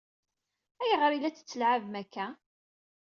[0.81, 2.25] Ayɣer i la tt-tettlɛabem akka?